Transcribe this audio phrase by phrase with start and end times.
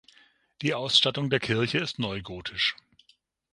[0.63, 2.75] Die Ausstattung der Kirche ist neugotisch.